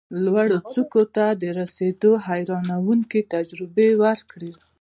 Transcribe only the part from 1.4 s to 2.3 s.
د رسېدو